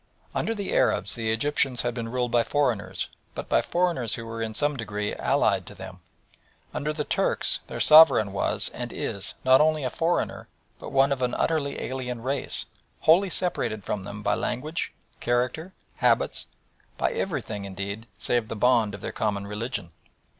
Under 0.33 0.55
the 0.55 0.73
Arabs 0.73 1.13
the 1.13 1.31
Egyptians 1.31 1.83
had 1.83 1.93
been 1.93 2.09
ruled 2.09 2.31
by 2.31 2.41
foreigners, 2.41 3.07
but 3.35 3.47
by 3.47 3.61
foreigners 3.61 4.15
who 4.15 4.25
were 4.25 4.41
in 4.41 4.55
some 4.55 4.75
degree 4.75 5.13
allied 5.13 5.67
to 5.67 5.75
them. 5.75 5.99
Under 6.73 6.91
the 6.91 7.03
Turks 7.03 7.59
their 7.67 7.79
sovereign 7.79 8.33
was, 8.33 8.69
and 8.73 8.91
is, 8.91 9.35
not 9.45 9.61
only 9.61 9.83
a 9.83 9.91
foreigner, 9.91 10.47
but 10.79 10.91
one 10.91 11.11
of 11.11 11.21
an 11.21 11.35
utterly 11.35 11.79
alien 11.79 12.23
race, 12.23 12.65
wholly 13.01 13.29
separated 13.29 13.83
from 13.83 14.01
them 14.01 14.23
by 14.23 14.33
language, 14.33 14.91
character, 15.19 15.71
habits, 15.97 16.47
by 16.97 17.11
everything, 17.11 17.65
indeed, 17.65 18.07
save 18.17 18.47
the 18.47 18.55
bond 18.55 18.95
of 18.95 19.01
their 19.01 19.11
common 19.11 19.45
religion. 19.45 19.91